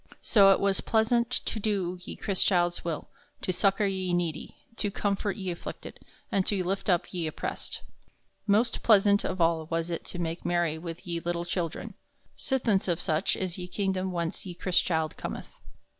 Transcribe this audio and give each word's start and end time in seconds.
So 0.23 0.51
it 0.51 0.59
was 0.59 0.81
plaisaunt 0.81 1.29
to 1.29 1.59
do 1.59 1.99
ye 2.01 2.15
Chrystchilde's 2.17 2.83
will, 2.83 3.09
to 3.43 3.53
succor 3.53 3.85
ye 3.85 4.15
needy, 4.15 4.57
to 4.77 4.89
comfort 4.89 5.37
ye 5.37 5.51
afflicted, 5.51 5.99
and 6.31 6.43
to 6.47 6.63
lift 6.63 6.89
up 6.89 7.13
ye 7.13 7.27
oppressed. 7.27 7.83
Most 8.47 8.81
plaisauntest 8.81 9.29
of 9.29 9.39
all 9.39 9.67
was 9.67 9.91
it 9.91 10.03
to 10.05 10.17
make 10.17 10.43
merry 10.43 10.79
with 10.79 11.05
ye 11.05 11.19
lyttle 11.21 11.45
children, 11.45 11.93
sithence 12.35 12.87
of 12.87 12.99
soche 12.99 13.35
is 13.35 13.59
ye 13.59 13.67
kingdom 13.67 14.11
whence 14.11 14.43
ye 14.43 14.55
Chrystchilde 14.55 15.17
cometh. 15.17 15.51